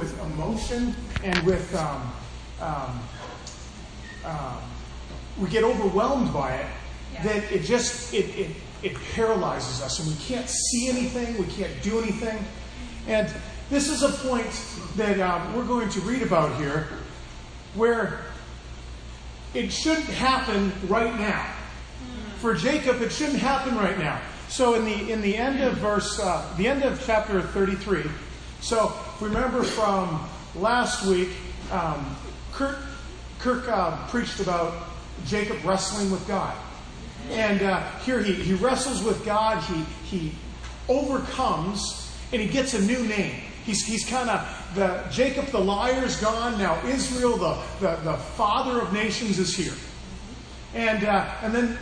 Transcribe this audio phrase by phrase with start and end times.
[0.00, 2.12] with emotion and with um,
[2.62, 3.00] um,
[4.24, 4.56] um,
[5.38, 6.66] we get overwhelmed by it
[7.12, 7.22] Yeah.
[7.24, 8.50] that it just it, it
[8.82, 12.42] it paralyzes us and we can't see anything we can't do anything.
[13.06, 13.30] And
[13.68, 14.50] this is a point
[14.96, 16.88] that um, we're going to read about here
[17.74, 18.20] where
[19.52, 21.46] it shouldn't happen right now.
[22.38, 24.18] For jacob it shouldn't happen right now.
[24.48, 28.04] So in the in the end of verse uh, the end of chapter 33
[28.62, 31.30] so remember from last week
[31.70, 32.16] um,
[32.52, 32.78] kirk
[33.38, 34.74] kirk uh, preached about
[35.26, 36.56] jacob wrestling with god
[37.28, 40.32] and uh, here he, he wrestles with God, he, he
[40.88, 43.42] overcomes, and he gets a new name.
[43.64, 46.58] He's, he's kind of the Jacob the liar is gone.
[46.58, 49.74] Now Israel, the, the, the father of nations, is here.
[50.74, 51.78] And, uh, and then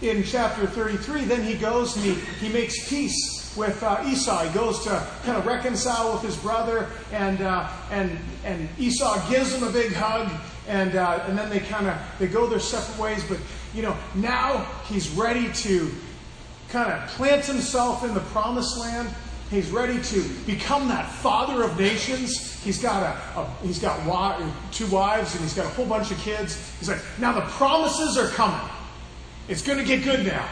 [0.00, 2.14] in chapter 33, then he goes and he,
[2.46, 4.44] he makes peace with uh, Esau.
[4.44, 9.52] He goes to kind of reconcile with his brother, and, uh, and, and Esau gives
[9.52, 10.30] him a big hug,
[10.68, 13.24] and, uh, and then they kind of they go their separate ways.
[13.28, 13.38] But
[13.74, 15.90] you know now he's ready to
[16.68, 19.08] kind of plant himself in the promised land.
[19.50, 22.62] He's ready to become that father of nations.
[22.62, 23.98] He's got a, a he's got
[24.72, 26.58] two wives and he's got a whole bunch of kids.
[26.78, 28.68] He's like, now the promises are coming.
[29.48, 30.46] It's going to get good now.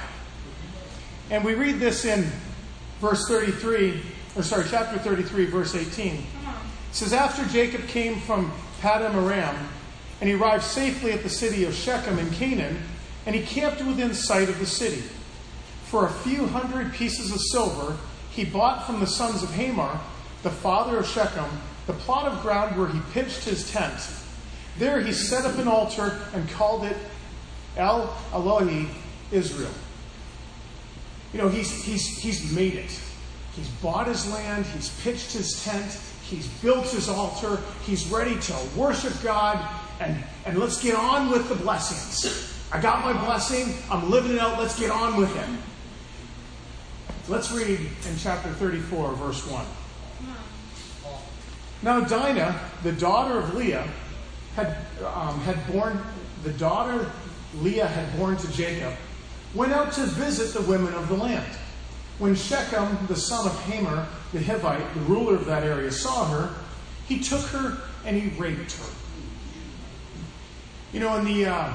[1.29, 2.27] And we read this in
[3.01, 4.01] verse 33,
[4.37, 6.15] or sorry, chapter 33, verse 18.
[6.15, 6.25] It
[6.93, 9.57] says, After Jacob came from Paddan Aram,
[10.21, 12.83] and he arrived safely at the city of Shechem in Canaan,
[13.27, 15.03] and he camped within sight of the city.
[15.85, 17.97] For a few hundred pieces of silver,
[18.31, 20.01] he bought from the sons of Hamor,
[20.43, 21.51] the father of Shechem,
[21.87, 24.01] the plot of ground where he pitched his tent.
[24.79, 26.97] There he set up an altar and called it
[27.77, 28.89] El Elohe
[29.31, 29.71] Israel.
[31.37, 32.99] You know, he's, he's, he's made it.
[33.55, 38.57] He's bought his land, he's pitched his tent, he's built his altar, he's ready to
[38.75, 39.63] worship God,
[40.01, 42.59] and, and let's get on with the blessings.
[42.73, 45.47] I got my blessing, I'm living it out, let's get on with it.
[47.29, 49.67] Let's read in chapter 34, verse 1.
[51.83, 53.87] Now Dinah, the daughter of Leah,
[54.55, 54.75] had,
[55.05, 56.01] um, had born,
[56.45, 57.11] the daughter
[57.61, 58.95] Leah had born to Jacob,
[59.55, 61.53] went out to visit the women of the land.
[62.19, 66.55] When Shechem, the son of Hamor, the Hivite, the ruler of that area, saw her,
[67.07, 68.91] he took her and he raped her.
[70.93, 71.73] You know, in the, uh,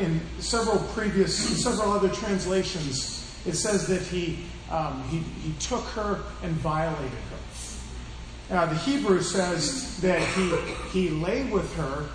[0.00, 6.20] in several previous, several other translations, it says that he um, he, he took her
[6.42, 8.56] and violated her.
[8.56, 10.56] Uh, the Hebrew says that he
[10.90, 12.08] he lay with her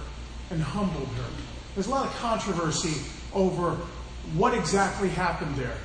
[0.49, 1.29] and humbled her.
[1.75, 3.01] There's a lot of controversy
[3.33, 3.77] over
[4.33, 5.77] what exactly happened there.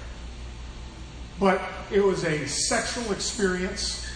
[1.38, 1.60] But
[1.90, 4.06] it was a sexual experience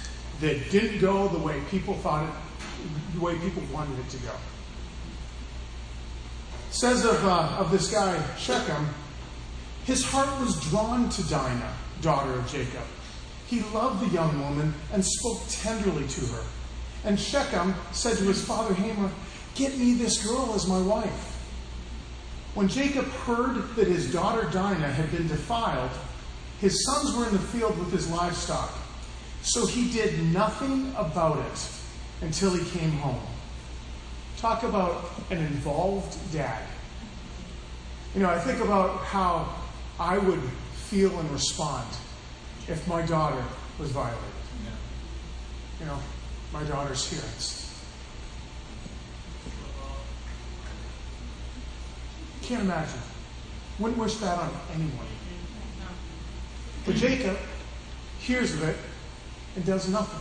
[0.41, 2.35] that didn't go the way people thought it,
[3.15, 4.33] the way people wanted it to go.
[6.71, 8.89] Says of, uh, of this guy, Shechem,
[9.85, 11.73] his heart was drawn to Dinah,
[12.03, 12.83] daughter of Jacob.
[13.47, 16.43] He loved the young woman and spoke tenderly to her.
[17.05, 19.11] And Shechem said to his father Hamor,
[19.55, 21.36] Get me this girl as my wife.
[22.56, 25.91] When Jacob heard that his daughter Dinah had been defiled,
[26.59, 28.72] his sons were in the field with his livestock.
[29.43, 31.69] So he did nothing about it
[32.22, 33.21] until he came home.
[34.39, 36.62] Talk about an involved dad.
[38.15, 39.55] You know, I think about how
[40.00, 40.41] I would
[40.77, 41.87] feel and respond
[42.69, 43.45] if my daughter
[43.78, 44.25] was violated.
[45.78, 45.99] You know,
[46.55, 47.21] my daughter's here.
[47.37, 47.66] It's,
[52.47, 53.01] can't imagine.
[53.79, 55.07] Wouldn't wish that on anyone.
[56.84, 57.37] But Jacob
[58.21, 58.77] hears of it
[59.57, 60.21] and does nothing.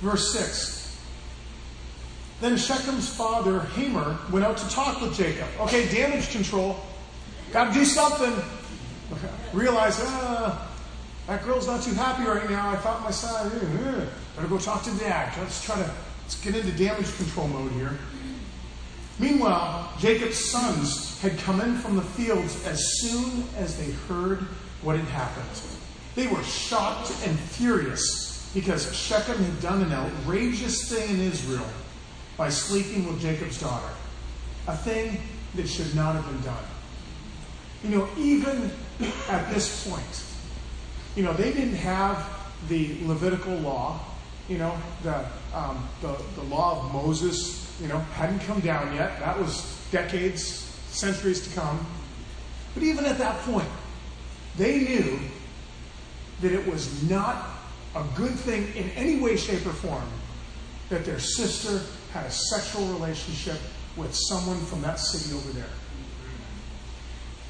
[0.00, 0.78] Verse 6.
[2.40, 5.48] Then Shechem's father, Hamor, went out to talk with Jacob.
[5.60, 6.76] Okay, damage control.
[7.52, 8.32] Got to do something.
[9.52, 10.70] Realize, ah,
[11.26, 12.70] that girl's not too happy right now.
[12.70, 14.04] I thought my son, eh, eh.
[14.36, 15.36] better go talk to dad.
[15.38, 15.90] Let's try to
[16.22, 17.98] let's get into damage control mode here.
[19.18, 24.40] Meanwhile, Jacob's sons had come in from the fields as soon as they heard
[24.82, 25.46] what had happened.
[26.14, 31.66] They were shocked and furious because Shechem had done an outrageous thing in Israel
[32.36, 33.92] by sleeping with Jacob's daughter,
[34.68, 35.20] a thing
[35.56, 36.64] that should not have been done.
[37.82, 38.70] You know, even
[39.28, 40.24] at this point,
[41.16, 42.24] you know, they didn't have
[42.68, 44.00] the Levitical law,
[44.48, 45.24] you know, the,
[45.54, 49.18] um, the, the law of Moses, you know, hadn't come down yet.
[49.20, 50.44] That was decades,
[50.88, 51.86] centuries to come.
[52.74, 53.68] But even at that point,
[54.56, 55.20] they knew
[56.40, 57.50] that it was not
[57.94, 60.08] a good thing in any way, shape, or form
[60.88, 63.58] that their sister had a sexual relationship
[63.96, 65.68] with someone from that city over there.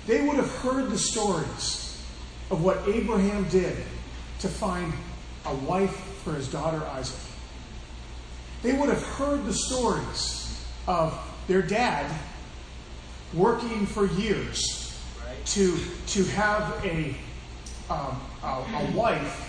[0.06, 2.02] They would have heard the stories
[2.50, 3.76] of what Abraham did
[4.40, 4.92] to find
[5.44, 7.18] a wife for his daughter Isaac.
[8.62, 12.14] They would have heard the stories of their dad
[13.34, 14.98] working for years
[15.46, 15.78] to,
[16.08, 17.14] to have a,
[17.90, 19.44] um, a, a wife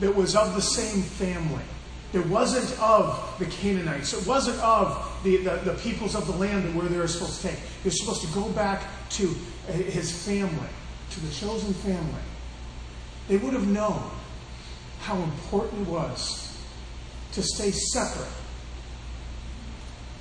[0.00, 1.62] that was of the same family.
[2.12, 4.12] It wasn't of the Canaanites.
[4.12, 7.40] It wasn't of the, the, the peoples of the land and where they were supposed
[7.40, 7.58] to take.
[7.82, 9.34] They're supposed to go back to
[9.66, 10.68] his family,
[11.10, 12.22] to the chosen family.
[13.28, 14.10] They would have known
[15.04, 16.56] how important it was
[17.32, 18.32] to stay separate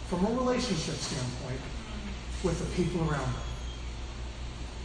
[0.09, 1.61] from a relationship standpoint
[2.43, 3.41] with the people around them.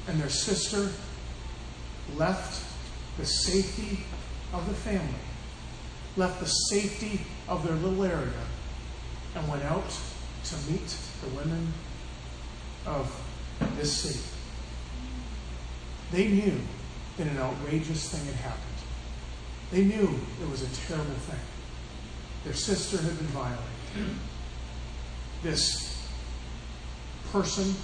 [0.07, 0.93] And their sister
[2.15, 2.65] left
[3.19, 4.05] the safety
[4.53, 5.19] of the family,
[6.17, 8.47] left the safety of their little area,
[9.35, 9.91] and went out
[10.45, 11.73] to meet the women
[12.87, 13.13] of
[13.77, 14.25] this city.
[16.13, 16.61] They knew
[17.17, 18.68] that an outrageous thing had happened.
[19.71, 21.41] They knew it was a terrible thing.
[22.45, 23.65] Their sister had been violated.
[25.43, 26.09] This
[27.31, 27.75] person,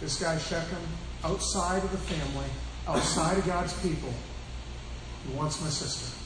[0.00, 0.78] this guy Shechem,
[1.22, 2.48] outside of the family,
[2.86, 4.12] outside of God's people,
[5.26, 6.16] he wants my sister.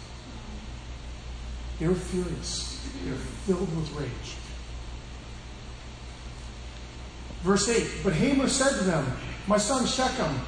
[1.78, 2.80] They're furious.
[3.04, 4.36] They're filled with rage.
[7.42, 9.06] Verse 8 But Hamor said to them,
[9.46, 10.40] My son Shechem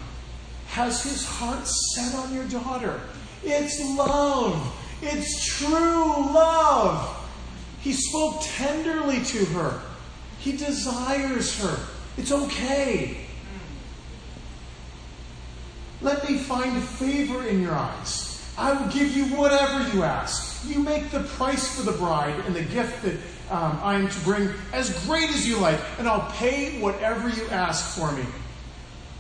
[0.69, 3.01] has his heart set on your daughter.
[3.45, 4.77] It's love.
[5.03, 7.17] It's true love.
[7.81, 9.81] He spoke tenderly to her.
[10.39, 11.79] He desires her.
[12.17, 13.17] It's okay.
[16.03, 18.31] Let me find favor in your eyes.
[18.57, 20.67] I will give you whatever you ask.
[20.69, 23.17] You make the price for the bride and the gift that
[23.51, 27.49] um, I am to bring as great as you like, and I'll pay whatever you
[27.49, 28.25] ask for me.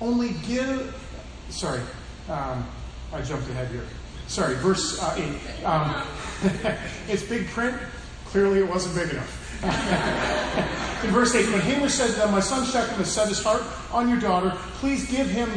[0.01, 0.95] Only give.
[1.49, 1.81] Sorry,
[2.29, 2.67] um,
[3.13, 3.85] I jumped ahead here.
[4.31, 5.65] Sorry, verse uh, 8.
[5.65, 6.07] Um,
[7.09, 7.77] it's big print.
[8.27, 9.65] Clearly, it wasn't big enough.
[11.05, 14.09] In verse 8, when Hamor said to My son Shechem has set his heart on
[14.09, 14.57] your daughter.
[14.75, 15.51] Please give him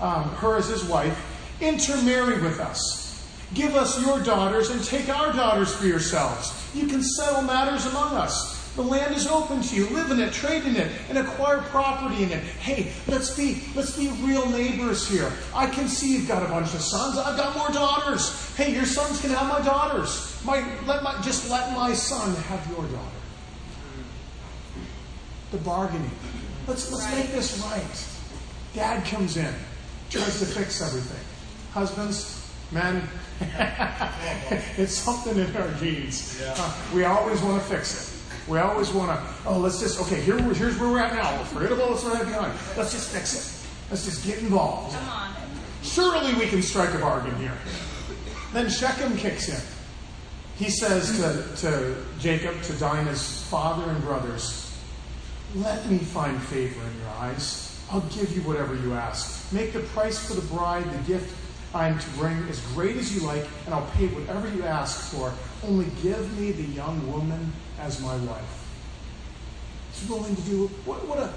[0.00, 1.14] um, her as his wife.
[1.60, 3.28] Intermarry with us.
[3.52, 6.50] Give us your daughters and take our daughters for yourselves.
[6.74, 8.53] You can settle matters among us.
[8.76, 9.86] The land is open to you.
[9.90, 12.42] Live in it, trade in it, and acquire property in it.
[12.42, 15.30] Hey, let's be let's be real neighbors here.
[15.54, 17.16] I can see you've got a bunch of sons.
[17.16, 18.54] I've got more daughters.
[18.56, 20.40] Hey, your sons can have my daughters.
[20.44, 23.20] My let my just let my son have your daughter.
[25.52, 26.10] The bargaining.
[26.66, 27.18] Let's let's right.
[27.18, 28.08] make this right.
[28.74, 29.54] Dad comes in,
[30.10, 31.24] tries to fix everything.
[31.72, 33.08] Husbands, men,
[34.76, 36.40] it's something in our genes.
[36.40, 36.54] Yeah.
[36.56, 38.13] Uh, we always want to fix it.
[38.48, 41.38] We always want to, oh, let's just, okay, here, here's where we're at now.
[41.38, 42.52] We're forget about what's right behind.
[42.76, 43.90] Let's just fix it.
[43.90, 44.94] Let's just get involved.
[44.94, 45.34] Come on.
[45.82, 47.56] Surely we can strike a bargain here.
[48.52, 49.60] Then Shechem kicks in.
[50.56, 54.78] He says to, to Jacob, to Dinah's father and brothers,
[55.56, 57.82] Let me find favor in your eyes.
[57.90, 59.52] I'll give you whatever you ask.
[59.52, 61.34] Make the price for the bride, the gift
[61.74, 65.12] I am to bring as great as you like, and I'll pay whatever you ask
[65.12, 65.32] for.
[65.64, 68.64] Only give me the young woman as my wife.
[69.92, 71.32] He's willing to do what, what a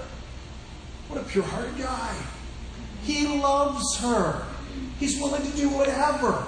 [1.08, 2.16] what a pure-hearted guy.
[3.04, 4.46] He loves her.
[5.00, 6.46] He's willing to do whatever.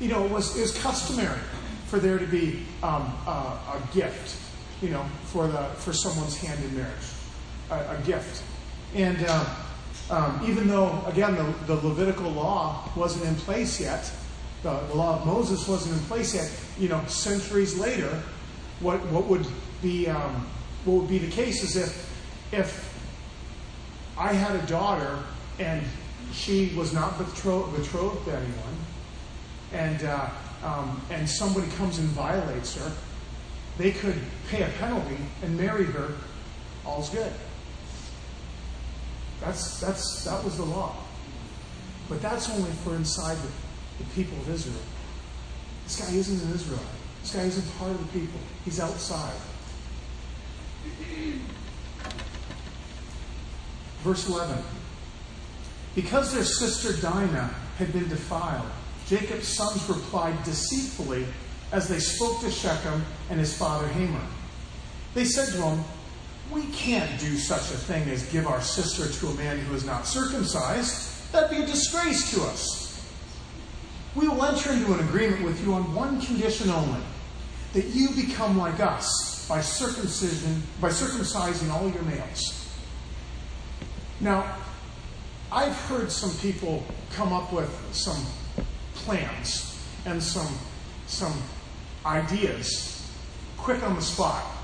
[0.00, 1.38] You know, it was, it was customary
[1.86, 4.36] for there to be um, a, a, gift,
[4.82, 6.92] you know, for the for someone's hand in marriage,
[7.70, 8.42] a, a gift,
[8.94, 9.24] and.
[9.26, 9.44] Uh,
[10.44, 11.34] even though, again,
[11.66, 14.10] the, Levitical law wasn't in place yet,
[14.62, 18.22] the, the, law of Moses wasn't in place yet, you know, centuries later,
[18.80, 19.46] what, what would
[19.82, 20.46] be um,
[20.84, 22.06] what would be the case is if
[22.52, 22.94] if
[24.16, 25.18] I had a daughter
[25.58, 25.82] and
[26.32, 28.76] she was not betrothed, betrothed to anyone,
[29.72, 30.28] and uh,
[30.62, 32.92] um, and somebody comes and violates her,
[33.78, 36.14] they could pay a penalty and marry her.
[36.84, 37.32] All's good.
[39.40, 40.96] That's, that's, that was the law.
[42.08, 44.82] But that's only for inside the, the people of Israel.
[45.84, 46.86] This guy isn't an Israelite.
[47.22, 48.40] This guy isn't part of the people.
[48.64, 49.34] He's outside.
[54.02, 54.62] Verse 11.
[55.94, 58.70] Because their sister Dinah had been defiled,
[59.06, 61.26] Jacob's sons replied deceitfully
[61.72, 64.26] as they spoke to Shechem and his father Hamor.
[65.14, 65.84] They said to him,
[66.52, 69.84] we can't do such a thing as give our sister to a man who is
[69.84, 71.32] not circumcised.
[71.32, 72.86] That'd be a disgrace to us.
[74.14, 77.00] We will enter into an agreement with you on one condition only
[77.72, 82.66] that you become like us by circumcision, by circumcising all your males.
[84.20, 84.56] Now,
[85.52, 88.24] I've heard some people come up with some
[88.94, 90.58] plans and some,
[91.06, 91.34] some
[92.04, 92.96] ideas
[93.56, 94.55] quick on the spot.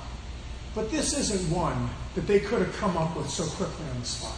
[0.75, 4.07] But this isn't one that they could have come up with so quickly on the
[4.07, 4.37] spot.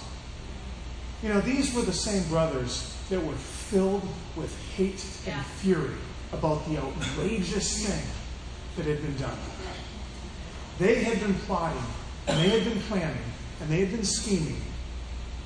[1.22, 5.94] You know, these were the same brothers that were filled with hate and fury
[6.32, 8.04] about the outrageous thing
[8.76, 9.38] that had been done.
[10.78, 11.82] They had been plotting,
[12.26, 13.22] and they had been planning,
[13.60, 14.60] and they had been scheming.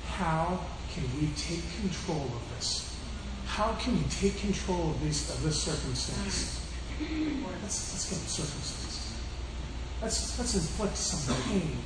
[0.07, 0.59] How
[0.93, 2.97] can we take control of this?
[3.45, 6.65] How can we take control of, these, of this circumstance?
[6.99, 9.08] Let's, let's get circumcised.
[10.01, 11.77] Let's, let's inflict some pain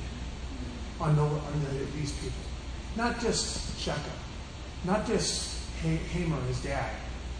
[1.00, 2.38] on, the, on the, these people.
[2.96, 4.02] Not just Shechem,
[4.84, 6.90] not just Hamor, his dad,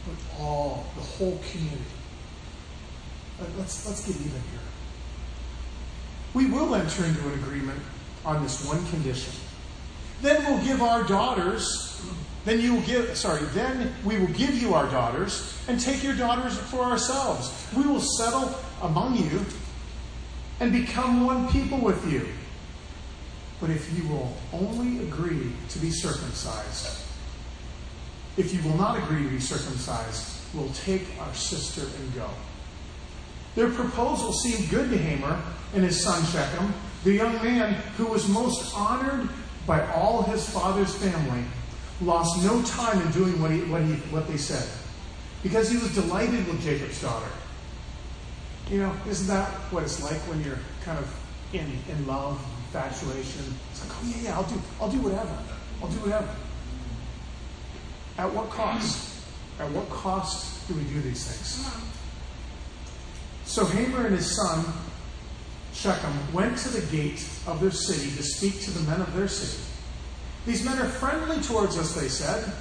[0.05, 1.81] but all, the whole community.
[3.57, 4.61] Let's, let's get even here.
[6.35, 7.81] We will enter into an agreement
[8.25, 9.33] on this one condition.
[10.23, 12.03] Then we'll give our daughters,
[12.45, 16.15] then you will give, sorry, then we will give you our daughters and take your
[16.15, 17.69] daughters for ourselves.
[17.77, 19.45] We will settle among you
[20.65, 22.27] and become one people with you.
[23.61, 27.03] But if you will only agree to be circumcised,
[28.39, 32.29] if you will not agree to be circumcised, we'll take our sister and go.
[33.55, 35.41] Their proposal seemed good to Hamor
[35.75, 36.73] and his son Shechem,
[37.05, 39.29] the young man who was most honored
[39.67, 41.45] by all his father's family,
[42.01, 44.67] lost no time in doing what, he, what, he, what they said
[45.45, 47.29] because he was delighted with Jacob's daughter.
[48.71, 51.15] You know, isn't that what it's like when you're kind of
[51.53, 53.55] in, in love, infatuation?
[53.71, 55.39] It's like, oh yeah, yeah, I'll do, I'll do whatever.
[55.83, 56.35] I'll do whatever.
[58.17, 59.23] At what cost?
[59.59, 61.85] At what cost do we do these things?
[63.45, 64.65] So Hamor and his son,
[65.73, 69.29] Shechem, went to the gate of their city to speak to the men of their
[69.29, 69.63] city.
[70.47, 72.53] These men are friendly towards us, they said.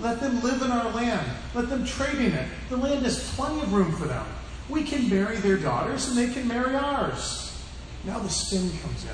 [0.00, 1.26] Let them live in our land.
[1.54, 2.48] Let them trade in it.
[2.68, 4.26] The land has plenty of room for them.
[4.68, 7.62] We can marry their daughters and they can marry ours.
[8.04, 9.10] Now the spin comes in.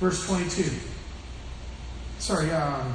[0.00, 0.70] Verse 22.
[2.18, 2.94] Sorry, um,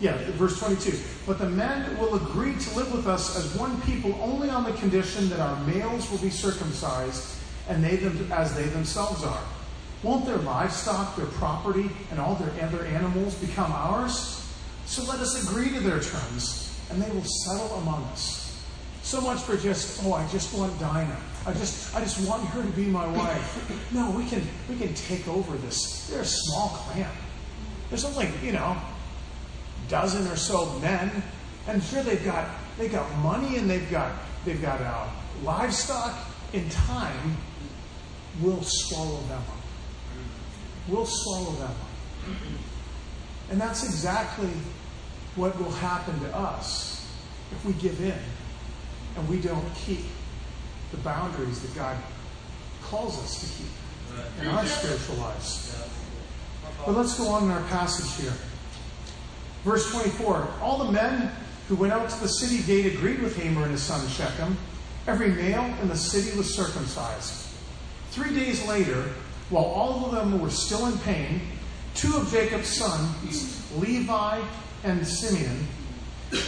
[0.00, 0.98] yeah, verse 22.
[1.26, 4.72] But the men will agree to live with us as one people only on the
[4.72, 7.36] condition that our males will be circumcised
[7.68, 9.42] and they them, as they themselves are.
[10.02, 14.36] Won't their livestock, their property, and all their other animals become ours?
[14.86, 18.49] So let us agree to their terms, and they will settle among us.
[19.02, 21.16] So much for just, oh, I just want Dinah.
[21.46, 23.76] I just, I just want her to be my wife.
[23.92, 26.06] No, we can, we can take over this.
[26.08, 27.10] They're a small clan.
[27.88, 28.76] There's only, you know,
[29.88, 31.22] dozen or so men,
[31.66, 34.12] and sure they've got they've got money and they've got
[34.44, 35.08] they've got uh,
[35.42, 36.16] livestock.
[36.52, 37.36] In time,
[38.40, 39.56] we'll swallow them up.
[40.88, 42.36] We'll swallow them up,
[43.50, 44.50] and that's exactly
[45.36, 47.08] what will happen to us
[47.52, 48.18] if we give in
[49.20, 50.00] and we don't keep
[50.92, 51.96] the boundaries that God
[52.82, 55.76] calls us to keep in our spiritual lives.
[56.84, 58.32] But let's go on in our passage here.
[59.62, 61.30] Verse 24 All the men
[61.68, 64.56] who went out to the city gate agreed with Hamor and his son Shechem.
[65.06, 67.46] Every male in the city was circumcised.
[68.10, 69.10] Three days later,
[69.50, 71.42] while all of them were still in pain,
[71.94, 74.42] two of Jacob's sons, Levi
[74.84, 75.66] and Simeon,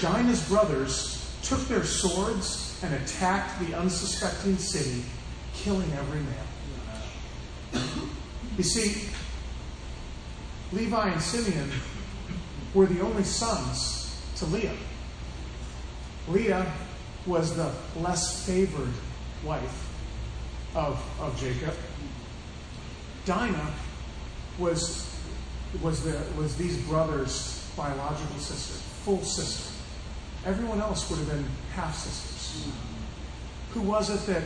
[0.01, 5.05] Dinah's brothers, took their swords and attacked the unsuspecting city,
[5.55, 7.83] killing every man.
[8.57, 9.09] You see,
[10.73, 11.71] Levi and Simeon
[12.75, 14.77] were the only sons to Leah.
[16.29, 16.73] Leah
[17.27, 18.93] was the less favored
[19.45, 19.89] wife
[20.75, 21.75] of, of Jacob.
[23.25, 23.73] Dinah
[24.59, 25.15] was,
[25.81, 29.82] was, the, was these brothers' biological sister, full sister.
[30.45, 32.73] Everyone else would have been half sisters.
[33.71, 34.43] Who was it that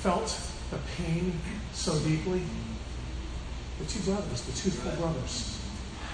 [0.00, 0.38] felt
[0.70, 1.40] the pain
[1.72, 2.42] so deeply?
[3.80, 5.58] The two brothers, the two full brothers.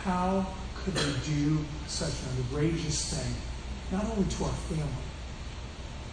[0.05, 0.47] How
[0.77, 3.35] could they do such an outrageous thing,
[3.93, 4.87] not only to our family,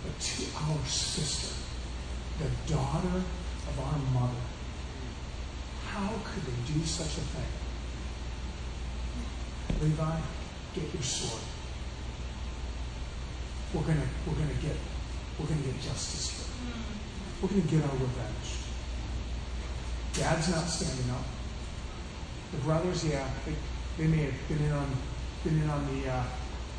[0.04, 1.56] but to our sister,
[2.40, 3.24] the daughter
[3.68, 4.42] of our mother?
[5.88, 7.52] How could they do such a thing?
[9.82, 10.18] Levi,
[10.76, 11.42] get your sword.
[13.74, 14.76] We're gonna we're gonna get
[15.40, 16.46] we're gonna get justice here.
[17.42, 18.60] We're gonna get our revenge.
[20.14, 21.24] Dad's not standing up.
[22.52, 23.56] The brothers, yeah, they,
[23.98, 24.88] they may have been in on
[25.46, 26.24] been in on the uh,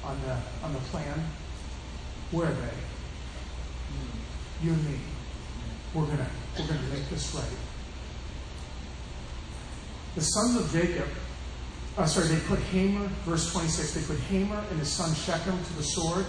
[0.04, 1.18] on the on the plan,
[2.30, 2.74] Where are they?
[4.62, 4.98] You and me.
[5.94, 7.44] We're gonna we're gonna make this right.
[10.14, 11.08] The sons of Jacob,
[11.96, 15.72] uh, sorry, they put Hamor, verse 26, they put Hamor and his son Shechem to
[15.78, 16.26] the sword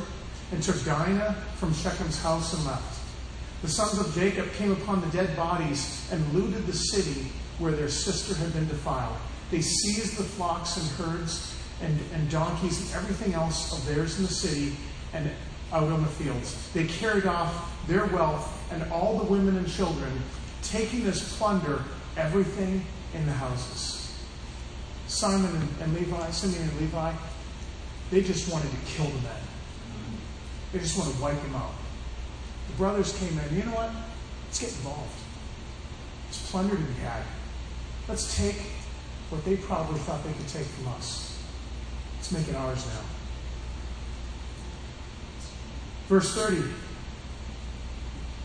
[0.54, 3.00] and took Dinah from Shechem's house and left.
[3.64, 7.90] The sons of Jacob came upon the dead bodies and looted the city where their
[7.90, 9.18] sister had been defiled.
[9.50, 14.26] They seized the flocks and herds and, and donkeys and everything else of theirs in
[14.26, 14.76] the city
[15.14, 15.32] and
[15.72, 16.70] out on the fields.
[16.72, 20.22] They carried off their wealth and all the women and children,
[20.62, 21.84] taking as plunder
[22.16, 24.16] everything in the houses.
[25.08, 27.14] Simon and, Levi, Simeon and Levi,
[28.12, 29.43] they just wanted to kill the men.
[30.74, 31.76] They just want to wipe him out.
[32.68, 33.56] The brothers came in.
[33.56, 33.92] You know what?
[34.48, 35.20] Let's get involved.
[36.26, 37.22] There's plunder to be had.
[38.10, 38.60] Let's take
[39.30, 41.40] what they probably thought they could take from us.
[42.18, 43.02] Let's make it ours now.
[46.08, 46.64] Verse 30.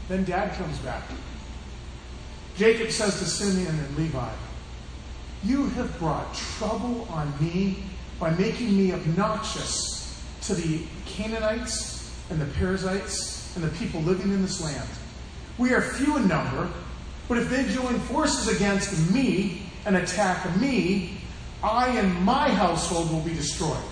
[0.09, 1.05] Then dad comes back.
[2.57, 4.33] Jacob says to Simeon and Levi,
[5.45, 7.85] You have brought trouble on me
[8.21, 11.98] by making me obnoxious to the Canaanites
[12.31, 14.89] and the Perizzites and the people living in this land.
[15.57, 16.71] We are few in number,
[17.29, 21.21] but if they join forces against me and attack me,
[21.63, 23.83] I and my household will be destroyed.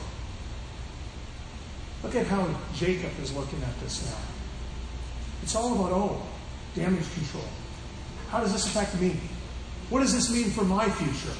[2.02, 4.19] Look at how Jacob is looking at this now.
[5.43, 6.23] It's all about, oh,
[6.75, 7.45] damage control.
[8.28, 9.16] How does this affect me?
[9.90, 11.37] What does this mean for my future?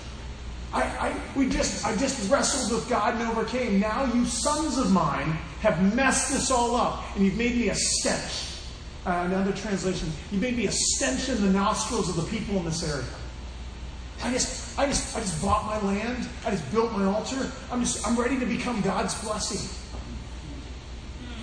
[0.73, 3.81] I, I, we just, I just wrestled with God and overcame.
[3.81, 7.75] Now you sons of mine have messed this all up, and you've made me a
[7.75, 8.61] stench.
[9.07, 12.65] Uh, another translation, you made me a stench in the nostrils of the people in
[12.65, 13.07] this area.
[14.23, 16.29] I just, I just, I just bought my land.
[16.45, 17.51] I just built my altar.
[17.71, 19.69] I'm just, I'm ready to become God's blessing.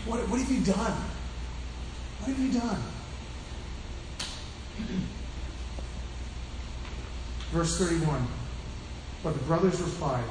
[0.05, 1.01] What, what have you done?
[2.19, 2.83] What have you done?
[7.51, 8.27] Verse 31.
[9.23, 10.25] But the brothers replied,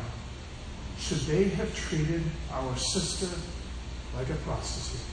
[0.99, 3.29] Should they have treated our sister
[4.17, 5.07] like a prostitute?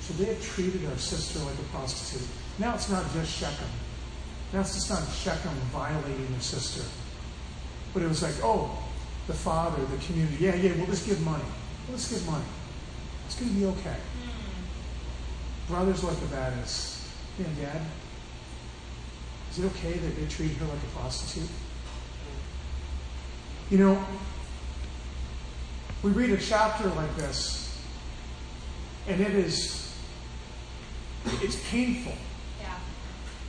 [0.00, 2.26] So they have treated our sister like a prostitute?
[2.58, 3.68] Now it's not just Shechem.
[4.52, 6.84] Now it's just not Shechem violating their sister.
[7.94, 8.82] But it was like, oh,
[9.26, 11.44] the father, the community, yeah, yeah, we'll just give money.
[11.88, 12.44] We'll just give money.
[13.26, 13.96] It's going to be okay.
[13.96, 15.72] Hmm.
[15.72, 17.82] Brothers look at that as, yeah, Dad,
[19.52, 21.48] is it okay that they treat her like a prostitute?
[23.70, 24.04] You know,
[26.02, 27.78] we read a chapter like this,
[29.06, 29.94] and it is,
[31.40, 32.14] it's painful.
[32.60, 32.74] Yeah.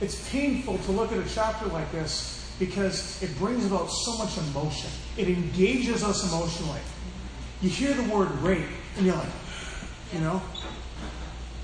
[0.00, 4.38] It's painful to look at a chapter like this because it brings about so much
[4.38, 4.90] emotion.
[5.16, 6.80] It engages us emotionally.
[7.60, 9.28] You hear the word rape, and you're like,
[10.12, 10.40] you know?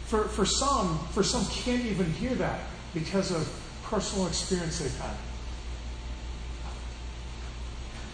[0.06, 2.60] For, for some, for some can't even hear that
[2.94, 3.48] because of
[3.84, 5.14] personal experience they've had.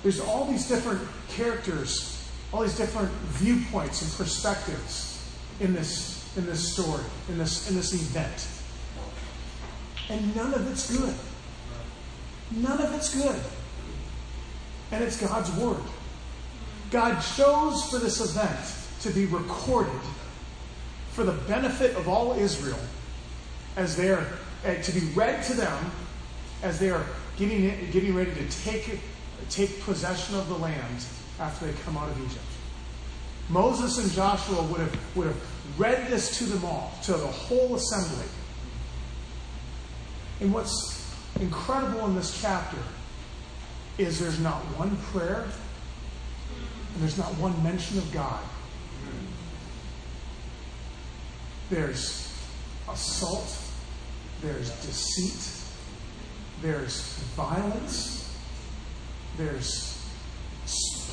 [0.02, 2.15] There's all these different characters,
[2.52, 7.92] all these different viewpoints and perspectives in this, in this story, in this, in this
[7.92, 8.48] event.
[10.08, 11.14] And none of it's good.
[12.52, 13.40] None of it's good.
[14.92, 15.82] And it's God's Word.
[16.90, 18.60] God chose for this event
[19.00, 20.00] to be recorded
[21.10, 22.78] for the benefit of all Israel
[23.76, 24.26] as they are
[24.64, 25.90] uh, to be read to them
[26.62, 27.04] as they are
[27.36, 29.00] getting, getting ready to take,
[29.50, 31.04] take possession of the land
[31.38, 32.44] after they come out of Egypt.
[33.48, 35.40] Moses and Joshua would have, would have
[35.78, 38.26] read this to them all, to the whole assembly.
[40.40, 42.78] And what's incredible in this chapter
[43.98, 45.44] is there's not one prayer
[46.94, 48.42] and there's not one mention of God.
[51.70, 52.32] There's
[52.88, 53.56] assault,
[54.40, 55.62] there's deceit,
[56.62, 58.34] there's violence,
[59.36, 59.95] there's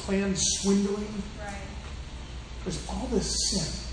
[0.05, 1.53] planned swindling, Right.
[2.63, 3.89] there's all this sin.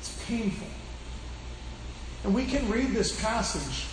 [0.00, 0.66] It's painful.
[2.24, 3.86] And we can read this passage,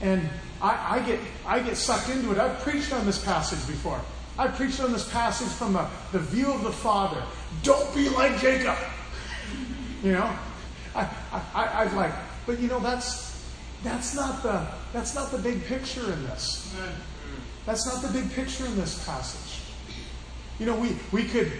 [0.00, 0.28] and
[0.60, 2.38] I, I, get, I get sucked into it.
[2.38, 4.00] I've preached on this passage before.
[4.38, 7.22] I've preached on this passage from the, the view of the Father.
[7.62, 8.76] Don't be like Jacob.
[10.02, 10.36] You know?
[10.94, 12.12] I, I, I'd like,
[12.46, 13.42] but you know, that's,
[13.82, 16.74] that's, not the, that's not the big picture in this.
[17.66, 19.60] That's not the big picture in this passage.
[20.58, 21.50] You know, we, we could,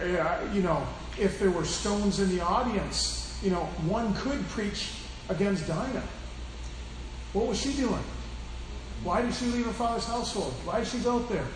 [0.00, 0.86] uh, you know,
[1.18, 4.90] if there were stones in the audience, you know, one could preach
[5.28, 6.02] against Dinah.
[7.32, 8.02] What was she doing?
[9.02, 10.52] Why did she leave her father's household?
[10.64, 11.46] Why did she out there?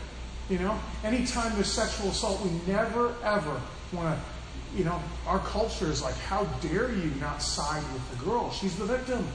[0.49, 3.61] You know, anytime there's sexual assault, we never ever
[3.93, 8.25] want to, you know, our culture is like, how dare you not side with the
[8.25, 8.51] girl?
[8.51, 9.27] She's the victim.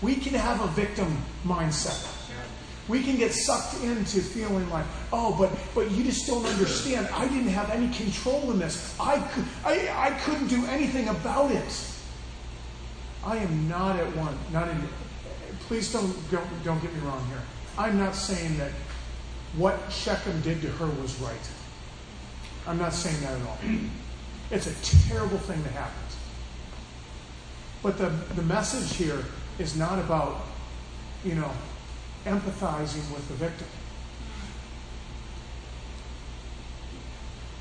[0.00, 2.17] We can have a victim mindset.
[2.88, 7.06] We can get sucked into feeling like, oh, but but you just don't understand.
[7.12, 8.96] I didn't have any control in this.
[8.98, 11.94] I could I, I couldn't do anything about it.
[13.24, 14.82] I am not at one, not in
[15.66, 17.42] please don't, don't don't get me wrong here.
[17.76, 18.72] I'm not saying that
[19.56, 21.36] what Shechem did to her was right.
[22.66, 23.58] I'm not saying that at all.
[24.50, 26.08] It's a terrible thing that happened.
[27.82, 29.24] But the, the message here
[29.58, 30.40] is not about,
[31.22, 31.50] you know,
[32.28, 33.66] empathizing with the victim.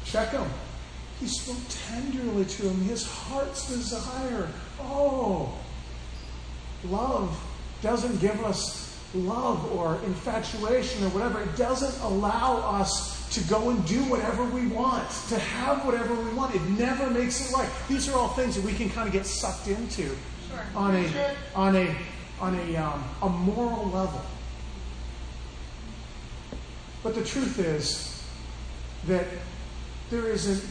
[0.06, 0.48] Shechem,
[1.20, 4.48] he spoke tenderly to him, his heart's desire.
[4.80, 5.54] Oh,
[6.86, 7.38] love
[7.82, 11.42] doesn't give us love or infatuation or whatever.
[11.42, 16.30] It doesn't allow us to go and do whatever we want, to have whatever we
[16.32, 16.56] want.
[16.56, 17.70] It never makes it right.
[17.90, 20.16] These are all things that we can kind of get sucked into
[20.50, 20.66] Sure.
[20.76, 21.96] on a on a
[22.40, 24.22] on a um, a moral level.
[27.04, 28.24] But the truth is
[29.08, 29.26] that
[30.10, 30.64] there isn't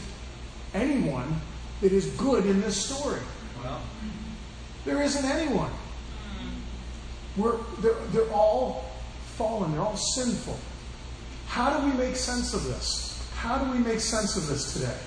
[0.73, 1.41] anyone
[1.81, 3.21] that is good in this story.
[3.63, 3.81] Well,
[4.85, 5.71] There isn't anyone.
[7.35, 8.89] We're, they're, they're all
[9.35, 10.57] fallen, they're all sinful.
[11.47, 13.27] How do we make sense of this?
[13.35, 14.97] How do we make sense of this today?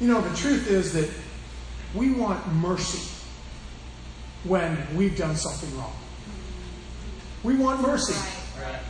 [0.00, 1.08] You know, the truth is that
[1.94, 3.08] we want mercy
[4.44, 5.94] when we've done something wrong.
[7.44, 8.14] We want mercy.
[8.60, 8.80] Right.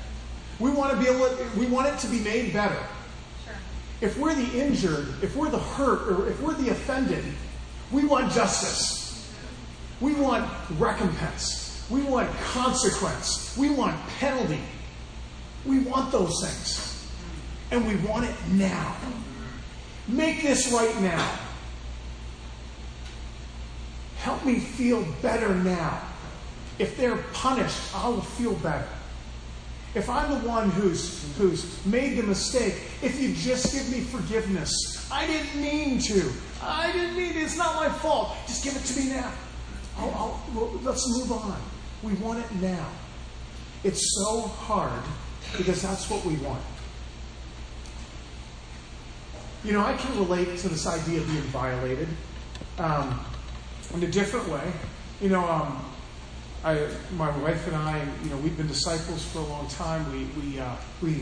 [0.58, 2.78] We want to be able to, we want it to be made better.
[3.44, 3.54] Sure.
[4.00, 7.24] If we're the injured, if we're the hurt, or if we're the offended,
[7.90, 9.32] we want justice.
[10.00, 11.86] We want recompense.
[11.90, 13.56] We want consequence.
[13.56, 14.60] We want penalty.
[15.64, 17.08] We want those things.
[17.70, 18.96] And we want it now.
[20.08, 21.38] Make this right now.
[24.18, 26.00] Help me feel better now.
[26.78, 28.88] If they're punished, I will feel better.
[29.94, 34.72] If I'm the one who's, who's made the mistake, if you just give me forgiveness,
[35.12, 36.32] I didn't mean to.
[36.62, 37.40] I didn't mean to.
[37.40, 38.34] It's not my fault.
[38.46, 39.32] Just give it to me now.
[39.98, 41.60] I'll, I'll, let's move on.
[42.02, 42.88] We want it now.
[43.84, 45.02] It's so hard
[45.58, 46.62] because that's what we want.
[49.64, 52.08] You know, I can relate to this idea of being violated
[52.78, 53.20] um,
[53.94, 54.72] in a different way.
[55.20, 55.84] You know, um,
[56.64, 60.10] I, my wife and I, you know, we've been disciples for a long time.
[60.12, 61.14] We we uh, we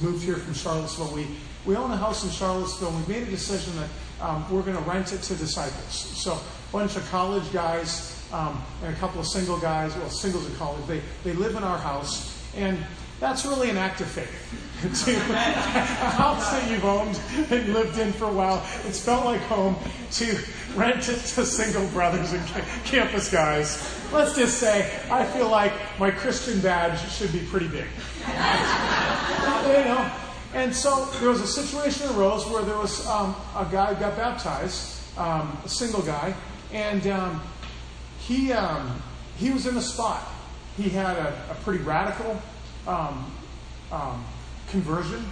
[0.00, 1.14] moved here from Charlottesville.
[1.14, 1.26] We
[1.66, 2.90] we own a house in Charlottesville.
[2.92, 3.90] We made a decision that
[4.26, 5.92] um, we're going to rent it to disciples.
[5.92, 10.46] So a bunch of college guys um, and a couple of single guys, well, singles
[10.46, 10.86] in college.
[10.86, 12.78] They they live in our house, and
[13.20, 14.67] that's really an act of faith.
[14.80, 17.18] To a house that you've owned
[17.50, 19.76] and lived in for a while, it's felt like home,
[20.12, 20.38] to
[20.76, 22.46] rent it to single brothers and
[22.84, 23.94] campus guys.
[24.12, 27.86] Let's just say, I feel like my Christian badge should be pretty big.
[28.26, 30.10] you know?
[30.54, 34.16] And so there was a situation arose where there was um, a guy who got
[34.16, 36.34] baptized, um, a single guy,
[36.72, 37.42] and um,
[38.20, 39.02] he, um,
[39.36, 40.26] he was in a spot.
[40.76, 42.40] He had a, a pretty radical
[42.86, 43.30] um,
[43.90, 44.24] um,
[44.70, 45.24] conversion.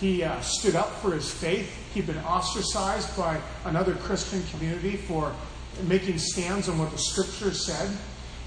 [0.00, 1.72] He uh, stood up for his faith.
[1.94, 5.32] He'd been ostracized by another Christian community for
[5.84, 7.90] making stands on what the scriptures said.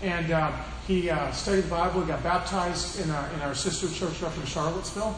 [0.02, 0.52] And uh,
[0.88, 2.02] he uh, studied the Bible.
[2.02, 5.18] He got baptized in, our in our sister church up in Charlottesville.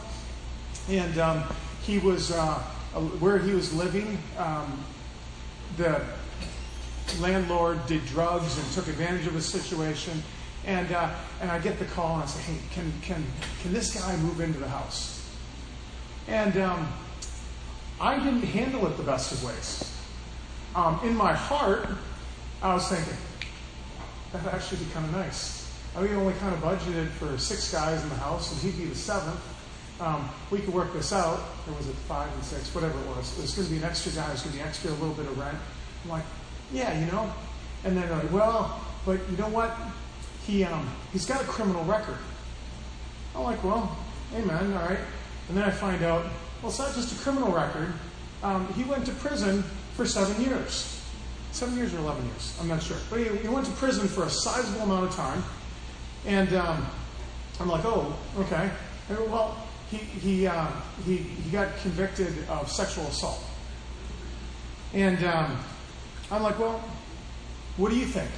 [0.88, 1.44] And um,
[1.82, 2.54] he was, uh,
[3.18, 4.84] where he was living, um,
[5.76, 6.02] the
[7.20, 10.22] landlord did drugs and took advantage of his situation.
[10.66, 13.24] And, uh, and I get the call and I say, hey, can, can,
[13.62, 15.16] can this guy move into the house?
[16.28, 16.92] And um,
[18.00, 19.96] I didn't handle it the best of ways.
[20.74, 21.88] Um, in my heart,
[22.62, 23.14] I was thinking,
[24.32, 25.60] that'd actually be kind of nice.
[25.96, 28.88] I mean, only kind of budgeted for six guys in the house, and he'd be
[28.88, 29.40] the seventh.
[30.00, 31.40] Um, we could work this out.
[31.66, 33.36] Or was it five and six, whatever it was.
[33.38, 34.30] Was going to be an extra guy.
[34.30, 35.58] Was going to be extra, a little bit of rent.
[36.04, 36.24] I'm like,
[36.72, 37.32] yeah, you know.
[37.84, 39.76] And then, like, well, but you know what?
[40.46, 42.18] He um, he's got a criminal record.
[43.34, 43.96] I'm like, well,
[44.34, 44.98] amen, all right.
[45.48, 46.24] And then I find out,
[46.62, 47.92] well, it's not just a criminal record.
[48.42, 49.62] Um, he went to prison
[49.94, 50.96] for seven years.
[51.52, 52.96] Seven years or 11 years, I'm not sure.
[53.10, 55.42] But he, he went to prison for a sizable amount of time.
[56.24, 56.86] And um,
[57.58, 58.70] I'm like, oh, okay.
[59.08, 60.68] And, well, he, he, uh,
[61.04, 63.44] he, he got convicted of sexual assault.
[64.94, 65.58] And um,
[66.30, 66.82] I'm like, well,
[67.76, 68.30] what do you think?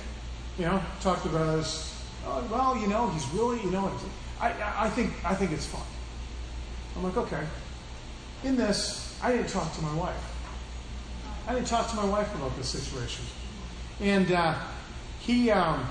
[0.58, 1.88] You know, talked the brothers.
[2.26, 3.90] Oh, well, you know, he's really, you know,
[4.40, 5.82] I, I think, I think it's fine.
[6.96, 7.44] I'm like, okay.
[8.44, 10.32] in this, I didn't talk to my wife.
[11.46, 13.24] I didn't talk to my wife about this situation.
[14.00, 14.58] And uh,
[15.20, 15.86] he, um,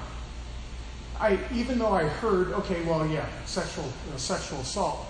[1.19, 5.05] I, even though I heard, okay, well, yeah, sexual, uh, sexual assault,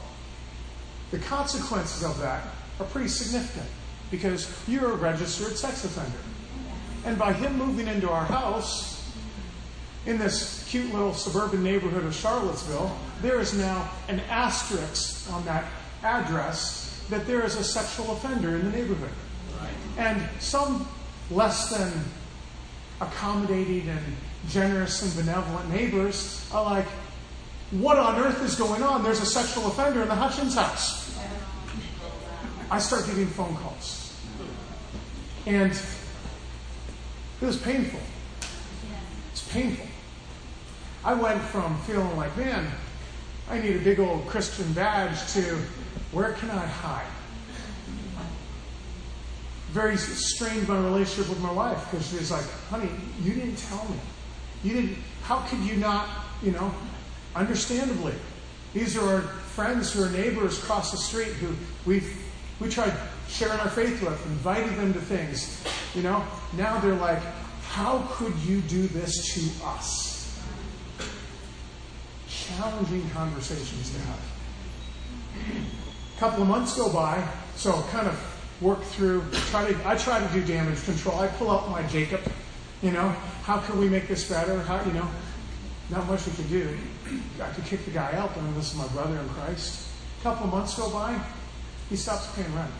[1.11, 2.43] the consequences of that
[2.79, 3.67] are pretty significant
[4.09, 6.17] because you're a registered sex offender.
[7.05, 9.00] And by him moving into our house
[10.05, 15.65] in this cute little suburban neighborhood of Charlottesville, there is now an asterisk on that
[16.03, 19.11] address that there is a sexual offender in the neighborhood.
[19.97, 20.87] And some
[21.29, 21.93] less than
[22.99, 24.05] accommodating and
[24.49, 26.87] generous and benevolent neighbors are like,
[27.71, 29.03] what on earth is going on?
[29.03, 31.17] There's a sexual offender in the Hutchins house.
[32.69, 34.17] I start getting phone calls.
[35.45, 37.99] And it was painful.
[39.31, 39.87] It's painful.
[41.03, 42.71] I went from feeling like, man,
[43.49, 45.57] I need a big old Christian badge to
[46.11, 47.07] where can I hide?
[49.71, 52.89] Very strained my relationship with my wife because she was like, honey,
[53.23, 53.97] you didn't tell me.
[54.63, 56.07] You didn't, how could you not,
[56.43, 56.73] you know,
[57.35, 58.13] understandably.
[58.73, 62.17] These are our friends who are neighbors across the street who we've
[62.59, 62.93] we tried
[63.27, 65.63] sharing our faith with, inviting them to things.
[65.95, 66.23] You know,
[66.55, 67.21] now they're like,
[67.69, 70.10] how could you do this to us?
[72.57, 74.19] Challenging conversations to have.
[76.15, 78.19] A couple of months go by, so kind of
[78.61, 81.19] work through, try to I try to do damage control.
[81.19, 82.21] I pull out my Jacob,
[82.81, 83.09] you know,
[83.43, 84.59] how can we make this better?
[84.61, 85.07] How you know,
[85.89, 86.77] not much we can do.
[87.41, 89.87] I could kick the guy out, but this is my brother in Christ.
[90.19, 91.19] A couple of months go by,
[91.89, 92.71] he stops paying rent.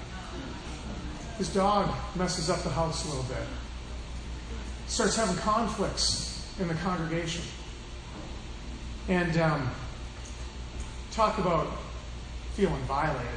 [1.38, 3.44] His dog messes up the house a little bit.
[4.88, 7.42] Starts having conflicts in the congregation.
[9.12, 9.70] And um,
[11.12, 11.68] talk about
[12.54, 13.28] feeling violated.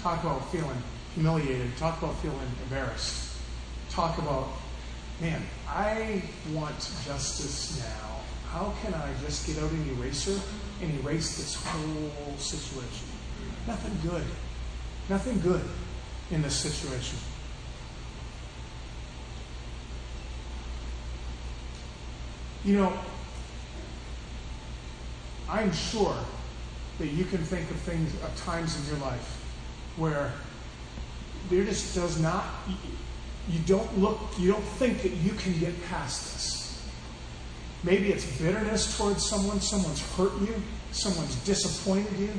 [0.00, 0.80] Talk about feeling
[1.16, 1.76] humiliated.
[1.76, 3.36] Talk about feeling embarrassed.
[3.90, 4.46] Talk about,
[5.20, 8.20] man, I want justice now.
[8.52, 10.38] How can I just get out an eraser
[10.80, 13.08] and erase this whole situation?
[13.66, 14.24] Nothing good.
[15.08, 15.62] Nothing good
[16.30, 17.18] in this situation.
[22.64, 22.92] You know,
[25.52, 26.16] I'm sure
[26.98, 29.44] that you can think of things, of times in your life
[29.98, 30.32] where
[31.50, 32.46] there just does not,
[33.50, 36.90] you don't look, you don't think that you can get past this.
[37.84, 40.54] Maybe it's bitterness towards someone, someone's hurt you,
[40.92, 42.30] someone's disappointed you,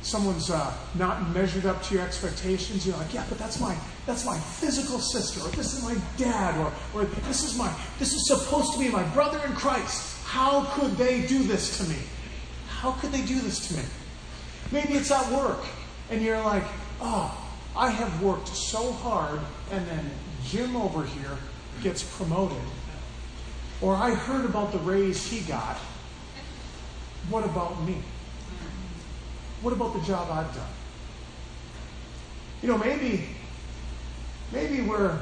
[0.00, 3.76] someone's uh, not measured up to your expectations, you're like, yeah, but that's my
[4.06, 8.14] that's my physical sister, or this is my dad, or, or this is my this
[8.14, 10.11] is supposed to be my brother in Christ.
[10.32, 11.98] How could they do this to me?
[12.66, 13.82] How could they do this to me?
[14.70, 15.62] Maybe it's at work,
[16.08, 16.64] and you're like,
[17.02, 17.36] oh,
[17.76, 19.40] I have worked so hard,
[19.70, 20.10] and then
[20.46, 21.36] Jim over here
[21.82, 22.56] gets promoted.
[23.82, 25.76] Or I heard about the raise he got.
[27.28, 28.00] What about me?
[29.60, 30.72] What about the job I've done?
[32.62, 33.26] You know, maybe,
[34.50, 35.14] maybe we're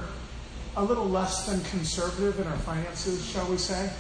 [0.77, 3.91] a little less than conservative in our finances, shall we say?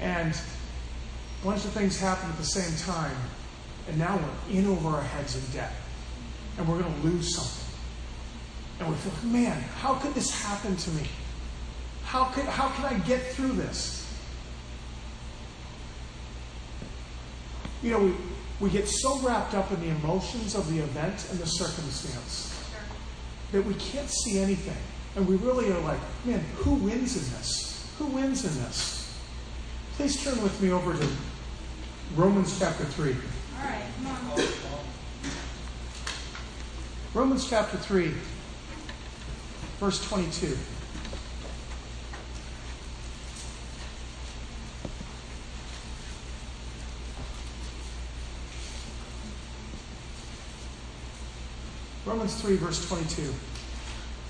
[0.00, 3.16] And a bunch of things happen at the same time,
[3.88, 5.72] and now we're in over our heads in debt,
[6.58, 7.66] and we're going to lose something.
[8.78, 11.08] And we feel, man, how could this happen to me?
[12.04, 14.06] How could how can I get through this?
[17.82, 18.14] You know, we
[18.60, 22.52] we get so wrapped up in the emotions of the event and the circumstance
[23.52, 24.76] that we can't see anything.
[25.14, 27.90] And we really are like, man, who wins in this?
[27.98, 29.05] Who wins in this?
[29.96, 31.08] Please turn with me over to
[32.16, 33.12] Romans chapter 3.
[33.12, 34.44] All right, come on.
[37.14, 38.12] Romans chapter 3,
[39.80, 40.54] verse 22.
[52.04, 53.32] Romans 3, verse 22.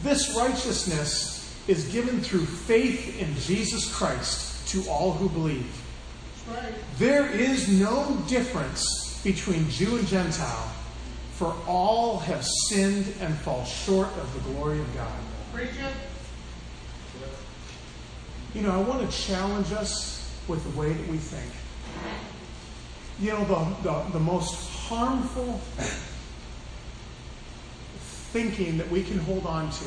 [0.04, 5.82] This righteousness is given through faith in Jesus Christ to all who believe.
[6.98, 10.72] There is no difference between Jew and Gentile,
[11.34, 15.12] for all have sinned and fall short of the glory of God.
[15.52, 15.92] Preach it.
[18.54, 21.52] You know, I want to challenge us with the way that we think.
[23.20, 25.60] You know, the, the, the most harmful
[28.32, 29.84] thinking that we can hold on to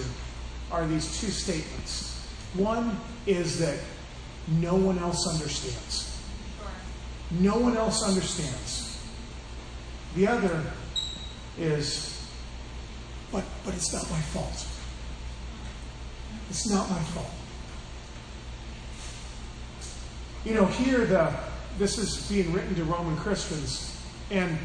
[0.72, 2.26] are these two statements.
[2.56, 3.80] One is that
[4.52, 6.22] no one else understands.
[7.32, 9.04] No one else understands.
[10.16, 10.64] The other
[11.58, 12.10] is
[13.32, 14.68] but, but it's not my fault.
[16.50, 17.30] It's not my fault.
[20.46, 21.34] You know, here the
[21.78, 24.58] this is being written to Roman Christians, and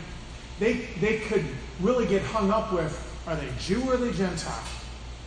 [0.58, 1.44] they they could
[1.80, 4.62] really get hung up with are they Jew or are they Gentile?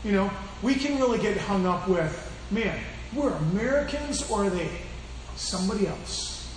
[0.04, 2.13] You know, we can really get hung up with,
[2.52, 2.80] man,
[3.13, 4.70] we're Americans or are they
[5.36, 6.50] somebody else?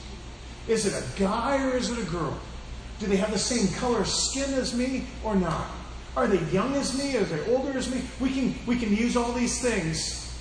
[0.68, 2.38] Is it a guy or is it a girl?
[2.98, 5.66] Do they have the same color skin as me or not?
[6.16, 7.16] Are they young as me?
[7.16, 8.02] Are they older as me?
[8.20, 10.38] We can, we can use all these things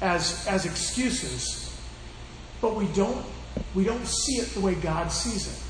[0.00, 1.76] as, as excuses,
[2.60, 3.24] but we don't,
[3.74, 5.62] we don't see it the way God sees it.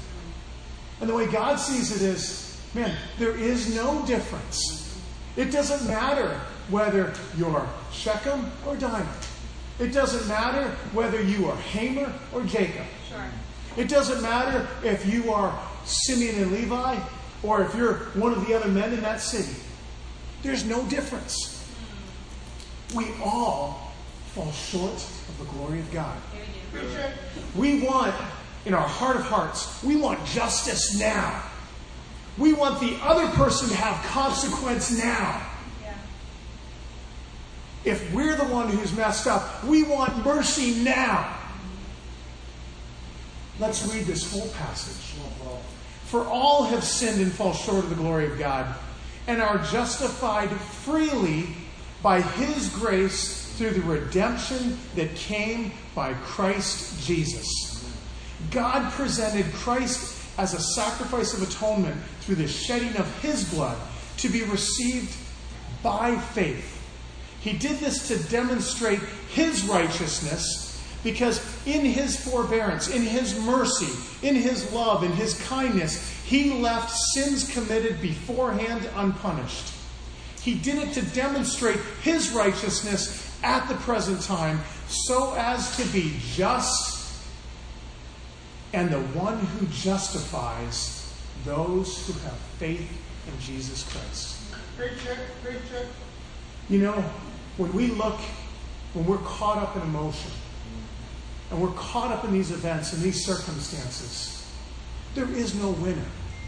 [1.01, 5.01] And the way God sees it is, man, there is no difference.
[5.37, 9.09] It doesn't matter whether you're Shechem or Dinah.
[9.79, 12.87] It doesn't matter whether you are Hamor or Jacob.
[13.09, 13.25] Sure.
[13.77, 16.99] It doesn't matter if you are Simeon and Levi
[17.43, 19.55] or if you're one of the other men in that city.
[20.43, 21.55] There's no difference.
[22.95, 23.93] We all
[24.35, 26.17] fall short of the glory of God.
[26.73, 26.87] We do.
[27.55, 28.15] We want,
[28.65, 31.43] in our heart of hearts, we want justice now.
[32.37, 35.48] We want the other person to have consequence now.
[37.89, 41.35] If we're the one who's messed up, we want mercy now.
[43.59, 45.17] Let's read this whole passage.
[46.05, 48.75] For all have sinned and fall short of the glory of God,
[49.27, 51.47] and are justified freely
[52.03, 57.91] by His grace through the redemption that came by Christ Jesus.
[58.51, 63.79] God presented Christ as a sacrifice of atonement through the shedding of His blood
[64.19, 65.17] to be received
[65.83, 66.78] by faith.
[67.41, 69.01] He did this to demonstrate
[69.33, 70.65] His righteousness
[71.05, 73.93] because in His forbearance, in His mercy,
[74.27, 79.73] in His love, in His kindness, He left sins committed beforehand unpunished.
[80.41, 86.17] He did it to demonstrate His righteousness at the present time so as to be
[86.35, 86.99] just
[88.73, 92.91] and the one who justifies those who have faith
[93.27, 94.37] in Jesus Christ.
[94.77, 95.89] Preacher, preacher.
[96.69, 97.05] You know,
[97.59, 98.19] when we look,
[98.95, 100.31] when we're caught up in emotion,
[101.51, 104.51] and we're caught up in these events and these circumstances,
[105.15, 106.01] there is no winner.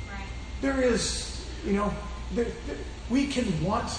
[0.09, 0.25] Right.
[0.61, 1.93] There is, you know,
[2.33, 2.77] there, there-
[3.09, 3.91] we can want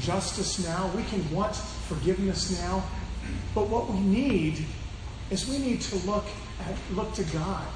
[0.00, 2.82] justice now, we can want forgiveness now,
[3.54, 4.64] but what we need
[5.30, 6.24] is we need to look
[6.60, 7.66] at look to God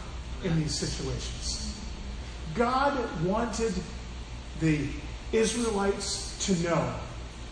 [0.45, 1.75] in these situations.
[2.55, 3.75] God wanted
[4.61, 4.89] the
[5.33, 6.95] Israelites to know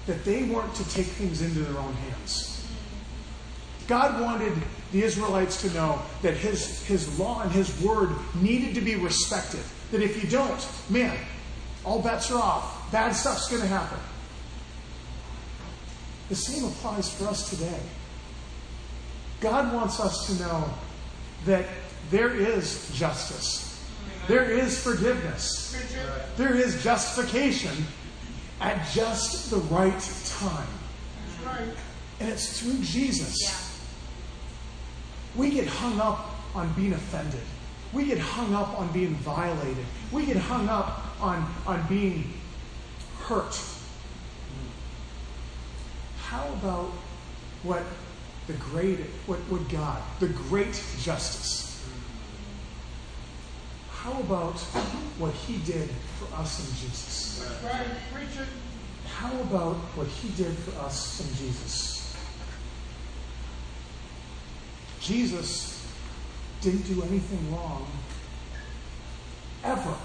[0.06, 2.66] that they weren't to take things into their own hands.
[3.88, 4.52] God wanted
[4.92, 9.60] the Israelites to know that his, his law and his word needed to be respected.
[9.90, 11.16] That if you don't, man,
[11.84, 12.90] all bets are off.
[12.90, 13.98] Bad stuff's going to happen.
[16.28, 17.80] The same applies for us today.
[19.40, 20.68] God wants us to know
[21.44, 21.66] that
[22.10, 23.84] there is justice,
[24.28, 25.76] there is forgiveness,
[26.36, 27.86] there is justification
[28.60, 30.68] at just the right time.
[31.44, 31.68] Right.
[32.20, 33.36] And it's through Jesus.
[33.42, 35.40] Yeah.
[35.40, 37.42] We get hung up on being offended.
[37.92, 39.84] We get hung up on being violated.
[40.10, 42.32] We get hung up on, on being
[43.20, 43.60] hurt.
[46.22, 46.90] How about
[47.62, 47.82] what
[48.46, 51.65] the great, what, what God, the great justice?
[54.06, 54.60] How about
[55.18, 55.90] what He did
[56.20, 57.60] for us in Jesus?
[57.64, 57.88] Right.
[58.14, 58.46] Preacher.
[59.16, 62.16] How about what he did for us in Jesus?
[65.00, 65.84] Jesus
[66.60, 67.88] didn't do anything wrong
[69.64, 69.96] ever.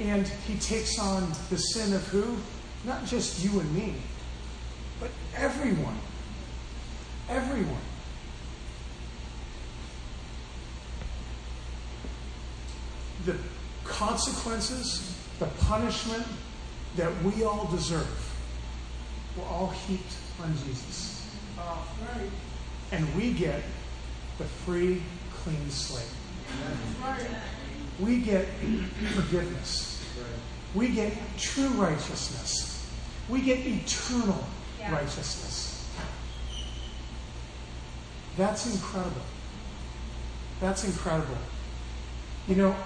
[0.00, 2.36] And he takes on the sin of who?
[2.84, 3.94] Not just you and me,
[4.98, 5.98] but everyone.
[7.28, 7.80] Everyone.
[13.26, 13.36] The
[13.84, 16.24] consequences, the punishment
[16.96, 18.32] that we all deserve
[19.36, 21.28] were all heaped on Jesus.
[21.58, 22.30] Right.
[22.92, 23.62] And we get
[24.38, 25.02] the free,
[25.42, 26.06] clean slate.
[27.02, 27.26] Right.
[27.98, 28.46] We get
[29.14, 30.00] forgiveness.
[30.74, 32.86] We get true righteousness.
[33.28, 34.44] We get eternal
[34.78, 34.92] Yeah.
[34.92, 35.84] righteousness.
[38.36, 39.22] That's incredible.
[40.60, 41.38] That's incredible.
[42.46, 42.76] You know,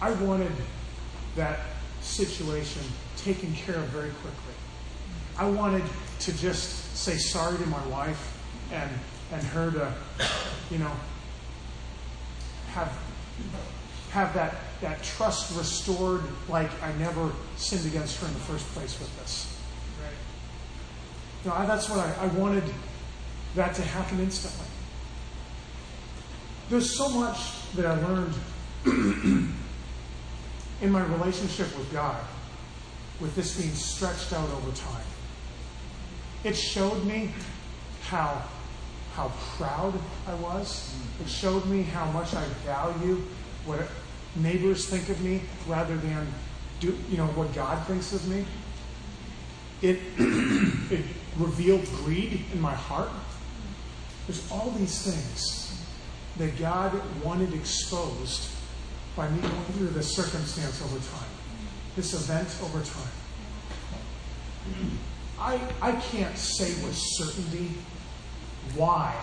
[0.00, 0.52] I wanted
[1.36, 1.60] that
[2.00, 2.82] situation
[3.16, 4.54] taken care of very quickly.
[5.38, 5.84] I wanted
[6.20, 8.38] to just say sorry to my wife
[8.72, 8.90] and
[9.32, 9.92] and her to,
[10.70, 10.92] you know,
[12.68, 12.96] have
[14.10, 18.98] have that that trust restored like I never sinned against her in the first place
[18.98, 19.52] with this.
[21.44, 22.64] You know, I, that's what I, I wanted
[23.54, 24.66] that to happen instantly.
[26.68, 27.38] There's so much
[27.74, 28.34] that I learned
[30.80, 32.22] in my relationship with God
[33.20, 35.04] with this being stretched out over time.
[36.44, 37.32] It showed me
[38.02, 38.42] how
[39.14, 39.94] how proud
[40.26, 40.94] I was.
[41.22, 43.22] It showed me how much I value
[43.64, 43.88] what
[44.36, 46.26] neighbors think of me rather than
[46.80, 48.44] do you know what God thinks of me.
[49.80, 51.04] It it
[51.38, 53.10] revealed greed in my heart.
[54.26, 55.80] There's all these things
[56.36, 58.50] that God wanted exposed
[59.16, 61.28] by me going through this circumstance over time,
[61.96, 63.12] this event over time.
[65.38, 67.70] I, I can't say with certainty
[68.74, 69.14] why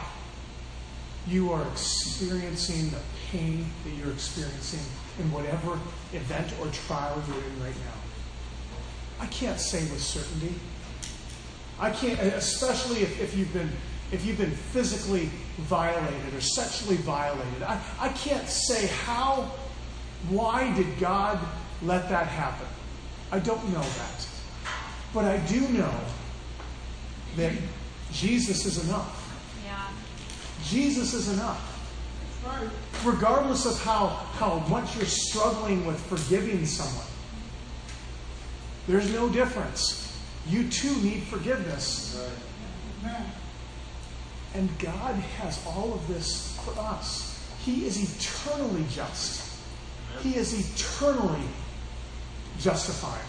[1.27, 2.99] you are experiencing the
[3.31, 4.81] pain that you're experiencing
[5.19, 5.79] in whatever
[6.11, 9.21] event or trial you're in right now.
[9.21, 10.55] I can't say with certainty.
[11.79, 13.69] I can't, especially if, if you've been
[14.11, 17.63] if you've been physically violated or sexually violated.
[17.63, 19.51] I, I can't say how,
[20.30, 21.39] why did God
[21.82, 22.67] let that happen?
[23.32, 24.28] I don't know that.
[25.13, 25.93] But I do know
[27.36, 27.51] that
[28.11, 29.19] Jesus is enough.
[29.65, 29.88] Yeah.
[30.63, 31.69] Jesus is enough.
[32.45, 32.69] Right.
[33.03, 37.07] Regardless of how, how much you're struggling with forgiving someone,
[38.88, 40.17] there's no difference.
[40.47, 42.30] You too need forgiveness.
[43.01, 43.26] Amen.
[44.53, 47.41] And God has all of this for us.
[47.63, 49.42] He is eternally just.
[50.22, 51.47] He is eternally
[52.59, 53.22] justified.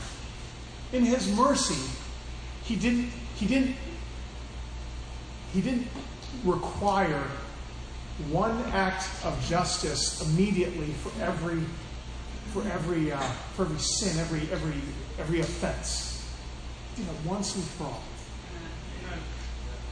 [0.93, 1.91] In his mercy,
[2.62, 3.76] he didn't he didn't
[5.53, 5.89] he didn't
[6.45, 7.24] require
[8.30, 11.62] one act of justice immediately for every
[12.53, 13.20] for every uh,
[13.55, 14.80] for every sin, every every
[15.18, 16.24] every offense.
[16.97, 18.03] Did it once and for all.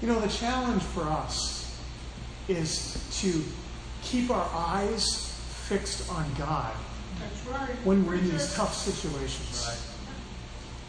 [0.00, 1.78] You know, the challenge for us
[2.48, 3.42] is to
[4.02, 5.31] keep our eyes
[5.72, 6.74] fixed on God
[7.18, 7.74] That's right.
[7.84, 9.66] when we're in these tough situations.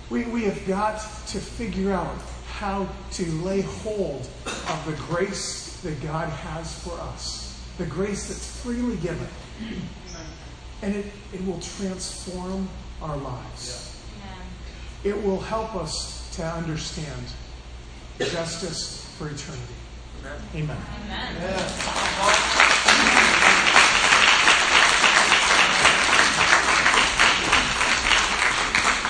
[0.09, 2.17] We, we have got to figure out
[2.51, 8.61] how to lay hold of the grace that God has for us, the grace that's
[8.61, 9.27] freely given.
[10.81, 12.67] And it, it will transform
[13.01, 13.97] our lives.
[14.17, 15.15] Amen.
[15.15, 17.23] It will help us to understand
[18.19, 19.75] justice for eternity.
[20.55, 20.77] Amen.
[21.05, 21.63] Amen.